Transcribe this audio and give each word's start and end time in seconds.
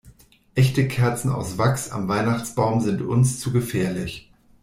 Echte 0.55 0.87
Kerzen 0.87 1.29
aus 1.29 1.59
Wachs 1.59 1.91
am 1.91 2.07
Weihnachtsbaum 2.07 2.81
sind 2.81 3.03
uns 3.03 3.39
zu 3.39 3.51
gefährlich. 3.53 4.31